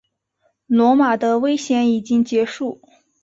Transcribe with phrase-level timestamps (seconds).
[0.65, 2.81] 罗马的危险已经结束。